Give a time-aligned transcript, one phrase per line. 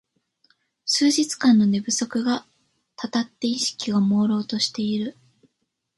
[0.83, 2.47] 数日間の寝不足が
[2.95, 5.15] たたって意識がもうろうとしている